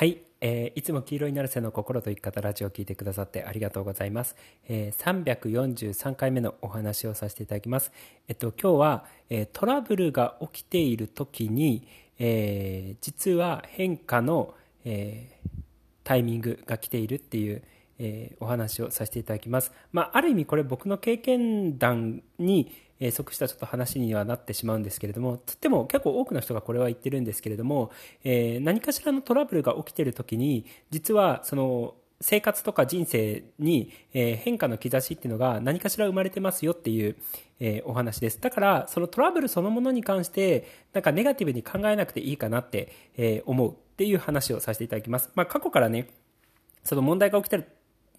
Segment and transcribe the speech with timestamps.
[0.00, 4.34] はい、えーいつも黄色になる背の心と生き方ラジオを聞いてくださってありがとうございます。
[4.66, 7.92] えー343回目のお話をさせていただきます。
[8.26, 11.86] えっと、今日は、えートラブルが起きている時に、
[12.18, 14.54] えー実は変化の、
[14.86, 15.48] えー
[16.02, 17.62] タイミングが来ているっていう、
[18.00, 19.72] えーお話をさせていただきます。
[19.92, 22.72] まあ、ある意味これ僕の経験談に、
[23.12, 27.90] 即したちょっと話にはなってしまうんですけれども、つっても結構多くの人がこれは言ってるんですけれども、
[28.24, 37.16] えー何かしらのトラブルが起きている時に、実はその生活とか人生に、え変化の兆しっていうのが何かしら生まれてますよっていう、
[37.60, 38.40] えお話です。
[38.40, 45.30] だから、そのトラブルそのものに関して、なんかネガティブに考えなくていいかなって、え思うっていう話をさせていただきます。
[45.34, 46.08] まあ、過去からね、
[46.84, 47.58] その問題が起きた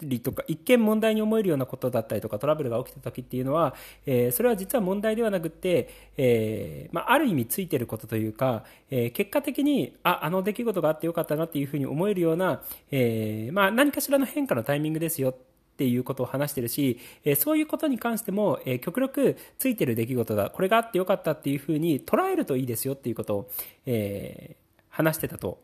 [0.02, 3.74] りとか、一見問題に思えるようなことだったりとか、トラブルが起きた時っていうのは、
[4.06, 15.34] えーそれは実は問題ではなくて、えーまあ、ある意味ついてることというか、えー結果的に、あ、あの出来事があってよかったなっていうふうに思えるような、えーまあ、何かしらの変化のタイミングですよっ
[15.76, 23.50] ていうことを話してるし、えそういうことに関しても、え極力ついてる出来事だ、これがあってよかったっていうふうに捉えるといいですよっていうことを、
[23.86, 25.58] えー話してたと。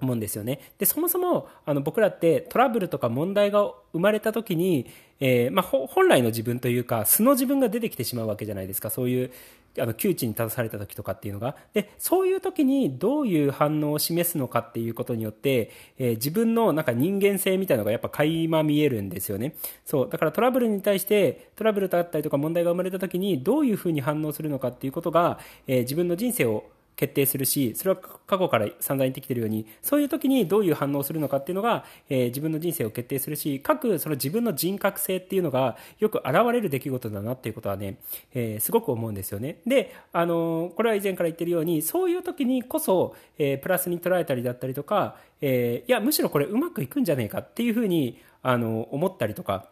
[0.00, 0.60] 思うんですよね。
[0.78, 4.86] で、そもそも、あの、僕らってトラブルとか問題が生まれた時に、
[5.20, 8.90] えーまあ、本来の自分というか、素の自分が出てきてしまうわけじゃないですか。
[8.90, 9.30] そういう、
[9.78, 11.56] あの、窮地に立たされた時とかっていうのが。
[11.72, 19.54] で、そういう時にどういう反応を示すのかっていうことによって、えー自分のなんか人間性みたいなのがやっぱ垣間見えるんですよね。
[19.84, 20.08] そう。
[20.10, 26.64] だからトラブルに対して、トラブルだったりとか問題が生まれた時にどういうふうに反応するのかっていうことが、えー自分の人生を
[26.96, 37.98] 決定するし、それは過去から散々言ってきてるように、そういう時にどういう反応をするのかっていうのが、えー自分の人生を決定するし、各その自分の人格性っていうのがよく現れる出来事だなっていうことはね、
[38.34, 39.60] えーすごく思うんですよね。
[39.66, 49.68] で、あのーこれは以前から言ってるように、そういう時にこそ、えープラスに捉えたりだったりとか、えーいや、むしろこれうまくいくんじゃねえかっていうふうに、あの思ったりとか、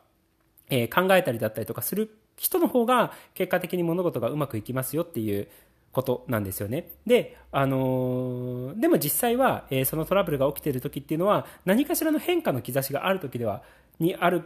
[0.68, 5.46] えー考えたりだったりとかする人の方が結果的に物事がうまくいきますよっていう
[5.94, 6.88] ことなんですよね。
[7.06, 13.62] で、あのーでも実際は、えーそのトラブルが起きている時っていうのは何かしらの変化の兆しがある時では、
[13.98, 14.42] にある、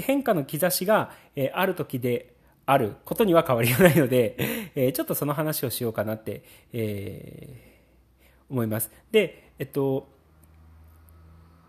[0.00, 2.32] 変化の兆しが、えーある時で
[2.64, 4.36] あることには変わりがないので、
[4.74, 6.42] えーちょっとその話をしようかなって、
[6.72, 7.72] えー
[8.50, 8.90] 思います。
[9.10, 10.08] で、えっと、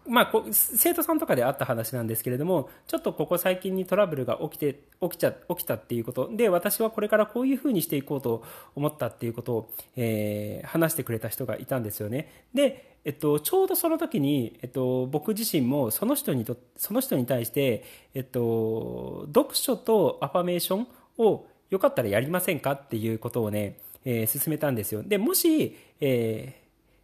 [0.08, 8.44] まあ、こ生徒さんとかであった話なんですけれども、ちょっとここ最近にトラブルが起きて、起きちゃ、起きたっていうことで、私はこれからこういうふうにしていこうと
[8.75, 12.46] 思ったっていうことを、えー話してくれた人がいたんですよね。
[12.53, 17.84] で、えっと、ちょうどその時に、えっと、僕自身もその人にと、その人に対して、
[18.14, 20.88] えっと、読書とアファメーション
[21.18, 25.03] をよかったらやりませんかっていうことをね、えー進めたんですよ。
[25.03, 26.62] で、もし、えー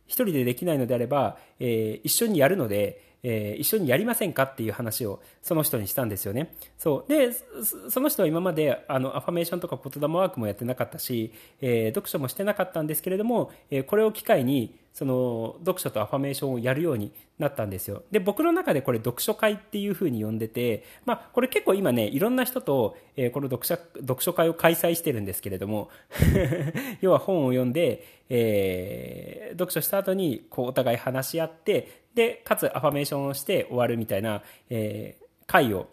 [0.09, 6.53] 一人でできないのであれば、えー一緒にやるので、えー一緒にやりませんかっていう話をその人にしたんですよね。
[6.77, 7.09] そう。
[7.09, 7.29] で、
[7.89, 11.31] その人は今まであのアファメーションとか言霊ワークもやってなかったし、
[11.61, 18.03] えー読書もしてなかったんですけれども、えーこれを機会に、その読書とアファメーションをやるようになったんですよ。
[18.11, 25.89] で、僕の中でこれ読書会っていう風に呼んでて、まあ、これ結構今ね、いろんな人と、えーこの読書読書会を開催してるんですけれども、
[26.99, 35.87] 要は本を読んで、えー読書した後にこうお互い話し合って、で、かつアファメーションをして終わるみたいな、えー会を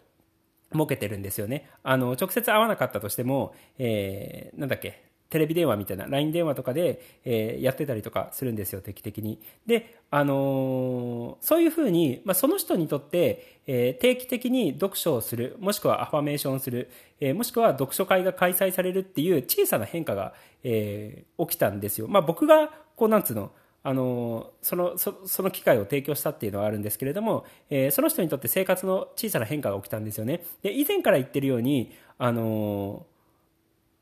[0.72, 1.70] 設けてるんですよね。
[1.84, 9.40] あの、直接会わなかったとしても、えーなんだっけ、テレビ電話みたいな、LINE 電話とかで、えーやってたりとかするんですよ、定期的に。
[9.66, 22.08] で、あのーそういうふうに、まあ、その人にとって、えー定期的に読書をする、もしくはアファメーションをする、えもしくは読書会が開催されるっていう小さな変化が、え起きたんですよ。
[22.08, 23.50] まあ、僕が、こう、なんつうの、
[23.82, 30.42] あのそのその機会を提供したっていうのはあるんですけれども、えーその人にとって生活の小さな変化が起きたんですよね。
[30.62, 33.06] で以前から言ってるように、あの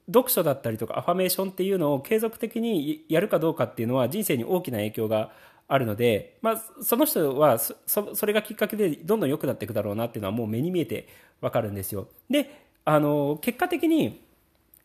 [0.07, 5.31] 読書だったりとかアファメーションっていうのを継続的にやるかどうかっていうのは人生に大きな影響が
[5.67, 11.09] あるので、まあ、その人はそれがきっかけでどんどん良くなっていくだろうなっていうのはもう目に見えて
[11.41, 12.09] わかるんですよ。
[12.29, 14.21] で、あの結果的に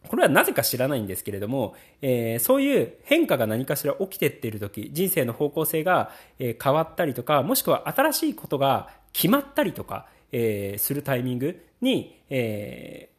[0.07, 13.18] これはなぜか知らないんですけれども、えーそういう変化が何かしら起きてっている時人生の方向性が、変わったりとかもしくは新しいことが決まったりとか、えーするタイミングに、えー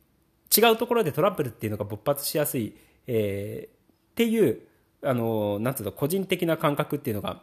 [0.57, 2.75] 違うところでトラブルっていうのが勃発しやすい、
[3.07, 3.81] えー
[4.11, 4.61] っていう
[5.03, 7.43] あのなんつうの個人的な感覚っていうのが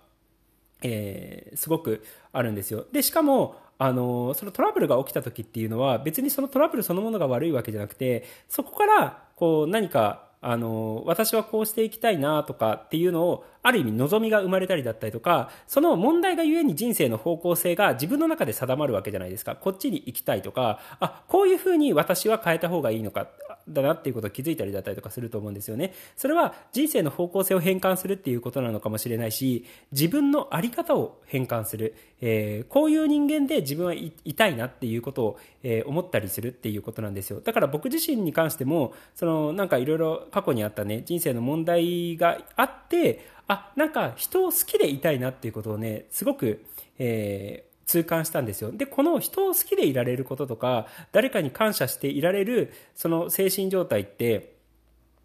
[0.83, 2.85] えーすごくあるんですよ。
[2.91, 19.55] で、しかも、あのそのトラブルが起きた時っていうのは別にそのトラブルそのものが悪いわけじゃなくてそこからこう何かあの、私はこうしていきたいなとかっていうのを、ある意味望みが生まれたりだったりとか、その問題がゆえに人生の方向性が自分の中で定まるわけじゃないですか。
[19.55, 23.27] こっちに行きたいとか、あ、こういうふうに私は変えた方がいいのか、
[23.69, 25.93] だなっていうことを気づいたりだったりとかすると思うんですよね。
[26.15, 31.95] それは人生の方向性を変換するっていうことなのかもしれないし、自分の在り方を変換する。
[32.19, 37.41] えー、こういう人間で自分はいたいなっていうことを、えー、思ったりするっていうことなんですよ。
[37.41, 46.65] だから僕自身に関しても、そのなんかいろいろ過去にあったね、人生の問題があって、あ、なんか人を好きでいたいなっていうことをね、すごく、
[46.99, 48.71] えー、痛感したんですよ。
[48.71, 54.57] で、この人を好きでいられることとか、誰かに感謝していられる、その精神状態って、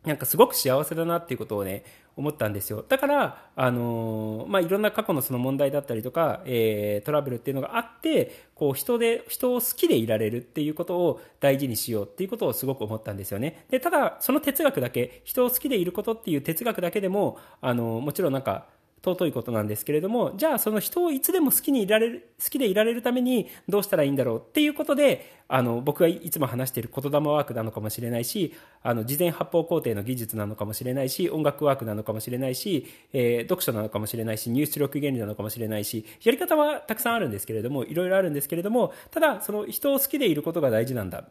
[0.05, 1.85] なんかすごく幸せだなっていうことをね、
[2.17, 2.85] 思ったんですよ。
[2.89, 13.65] だから、あのー、まあ、いろんな過去のその問題だったりとか、えー、トラブルっていうのがあって、こう、人で、人を好きでいられるっていうことを大事にしようっていうことをすごく思ったんですよね。
[13.71, 18.67] で、ただ、その哲学だけ、人を好きでいることっていう哲学だけでも、あのー、もちろんなんか、
[19.05, 41.25] 尊いことなんですけれども、じゃあその人をいつでも好きにいられる、好きでいられるためにどうしたらいいんだろうっていうことで、あの、僕がいつも話している言霊ワークなのかもしれないし、あの、事前発砲工程の技術なのかもしれないし、音楽ワークなのかもしれないし、えー、読書なのかもしれないし、入出力原理なのかもしれないし、やり方はたくさんあるんですけれども、いろいろあるんですけれども、ただ、その人を好きでいることが大事なんだ。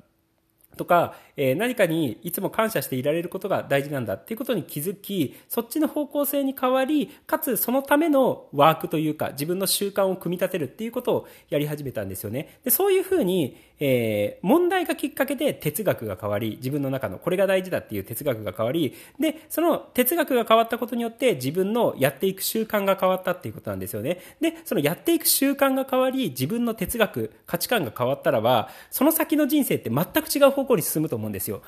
[0.78, 12.60] とか、えー、何かにいつも感謝していられることが大事なんだっていうことに気づき、そっちの方向性に変わり、かつそのためのワークというか、自分の習慣を組み立てるっていうことをやり始めたんですよね。
[12.64, 24.20] で、そういうふうに、えー、問題がきっかけで哲学が変わり、自分の中のこれが大事だっていう哲学が変わり、で、その哲学が変わったことによって自分のやっていく習慣が変わったっていうことなんですよね。
[24.40, 31.62] で、そのやっていく習慣が変わり、自分の哲学、価値観が変わったらば、その先の人生って全く違う方方向に進むと思うんですよ。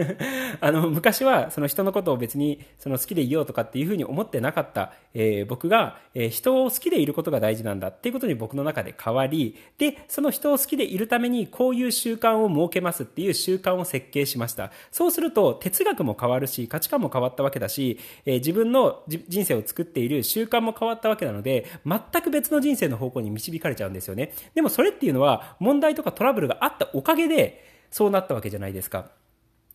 [0.60, 14.70] あの、昔はその人のことを別にその好きでいようとかっていうふうに思ってなかった、えー、僕が、えー、人を好きでいることが大事なんだっていうことに僕の中で変わり、で、その人を好きでいるためにこういう習慣を設けますっていう習慣を設計しました。
[14.90, 24.32] そうすると、哲学も変わるし、価値観も変わったわけだし、えー、自分の人生を作っている習慣も変わったわけなので、全く別の人生の方向に導かれちゃうんですよね。
[24.54, 29.10] でもそれっていうのは、問題とかトラブルがあったおかげで、そうなったわけじゃないですか。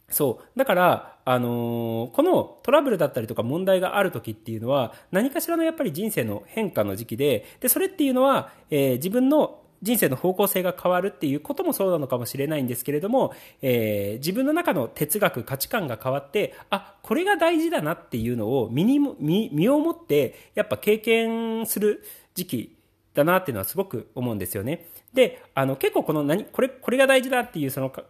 [0.10, 0.60] そう。
[0.60, 22.04] だから、あのー、このトラブルだったりとか問題がある時っていうのは、何かしらのやっぱり人生の変化の時期で、で、それっていうのは、えー、自分の人生の方向性が変わるっていうこともそうなのかもしれないんですけれども、えー、自分の中の哲学、価値観が変わって、あ、これが大事だなっていうのを身に身、身をもって、やっぱ経験する
[22.36, 22.78] 時期
[23.14, 24.86] だなっていうのはすごく思うんですよね。
[25.16, 28.04] で、あの、結構この何、これ、これが大事だっていうその考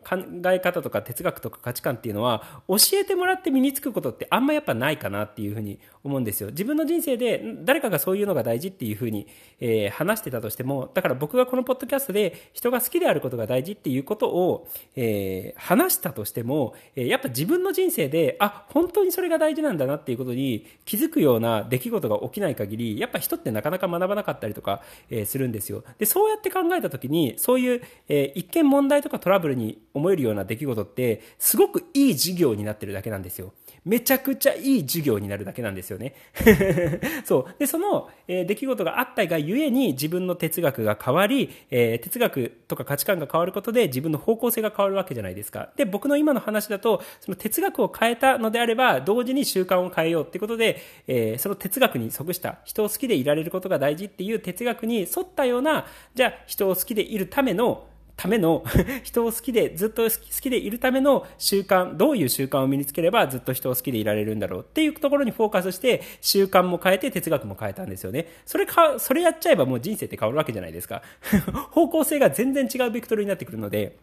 [0.48, 6.50] え方とか哲学とか価値観っていうのは、教えてもらって身につくことってあんまやっぱないかなっていうふうに思うんですよ。
[6.50, 9.28] 自分の人生で誰かがそういうのが大事っていうふうに、
[9.60, 24.82] えー、話してたとしても、だから僕がこのポッドキャストで人が好きであることが大事っていうことを、えー、話したとしても、えー、やっぱ自分の人生で、あ、本当にそれが大事なんだなっていうことに気づくような出来事が起きない限り、やっぱ人ってなかなか学ばなかったりとか、
[25.12, 25.84] えー、するんですよ。
[26.00, 33.54] で、そうやって考えた時に、そういう、えー、一見問題とかトラブルに思えるような出来事って、すごくいい事業になってるだけなんですよ。
[33.86, 36.16] めちゃくちゃいい授業になるだけなんですよね。
[37.24, 37.56] そう。
[37.60, 45.70] で、その、えー、出来事があったがゆえに自分の哲学が変わり、えー、哲学とか価値観が変わることで自分の方向性が変わるわけじゃないですか。
[45.76, 57.86] で、僕の今の話だと、その哲学を変えたのであれば、同時に習慣を変えようってことで、えー、その哲学に即した、人を好きでいられることが大事っていう哲学に沿ったような、じゃあ人を好きでいるための
[58.18, 58.64] ための
[59.04, 60.10] 人を好きで、ずっと好
[60.42, 68.28] きでいるための習慣、どういう習慣を身につければずっと人を好きでいられるんだろうっていうところにフォーカスして、習慣も変えて哲学も変えたんですよね。
[68.46, 71.02] それか、それやっちゃえばもう人生って変わるわけじゃないですか。
[71.72, 73.98] 方向性が全然違うベクトルになってくるので、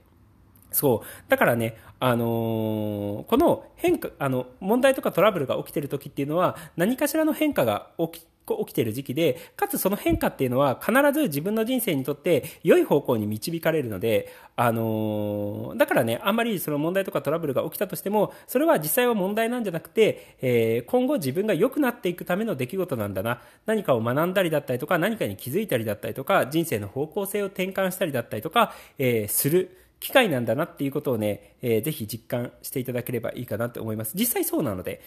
[0.72, 1.30] そう。
[1.30, 23.40] だからね、あのー、この変化、あの、問題とかトラブルが起きてる時っていうのは、何かしらの変化が起き起きている時期で、かつその変化っていうのは必ず自分の人生にとって良い方向に導かれるので、あのー、だからね、あんまりその問題とかトラブルが起きたとしても、それは実際は問題なんじゃなくて、えー、今後自分が良くなっていくための出来事なんだな。
[23.66, 29.78] 何かを学んだりだったりとか、何かに気づいたりだったりとか、人生の方向性を転換したりだったりとか、えー、する。
[30.02, 34.14] 機会なんだなっていうことをね、えー、ぜひ実感していただければいいかなと思います。
[34.16, 35.00] 実際そうなので。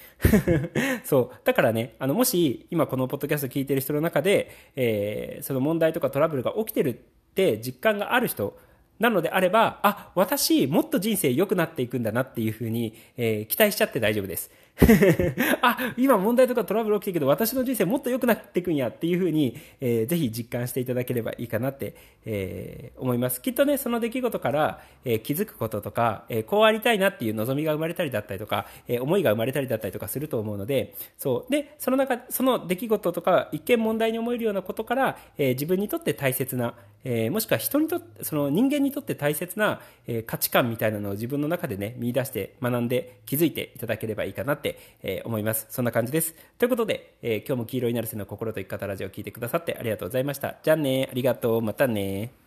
[1.04, 1.40] そう。
[1.44, 6.94] だからね、あの、もし今このポッドキャスト聞いてる人の中で、えー、その問題とかトラブルが起きてるっ
[7.36, 8.58] て実感がある人
[9.00, 14.52] なのであれば、あ、私、もっと人生良くなっていくんだなっていうふうに、えー、期待しちゃって大丈夫です。
[15.62, 23.42] あ、今問題とかトラブル起きてるけど、私の人生もっと良くなっていくんやっていうふうに、えー、ぜひ実感していただければいいかなって、えー、思います。
[23.42, 31.52] きっとね、その出来事から、えー、気づくこととか、えー、こうありたいなっていう望みが生まれたりだったりとか、えー、思いが生まれたりだったりとかすると思うので、そう。
[31.52, 36.76] で、その中、その出来事とか、一見問題に思えるようなことから、えー、自分にとって大切な、
[37.06, 45.68] えー、もしくは人にとって、その人間にとって大切な、えー、価値観みたいなのを自分の中でね、見出して学んで気づいていただければいいかなって、えー、思います。
[45.70, 46.36] そんな感じです。
[46.58, 50.58] ということで、え、今日も黄色いなるせの心と生き方ラジオを聴いてくださってありがとうございました。
[50.64, 52.45] じゃあね、ありがとう、またね。